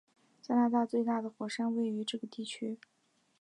[0.41, 2.79] 加拿大最大的火山位于这个地区。